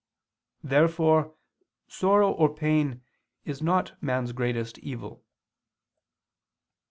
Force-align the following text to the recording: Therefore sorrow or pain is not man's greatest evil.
Therefore 0.63 1.35
sorrow 1.87 2.31
or 2.31 2.51
pain 2.51 3.03
is 3.45 3.61
not 3.61 4.01
man's 4.01 4.31
greatest 4.31 4.79
evil. 4.79 5.23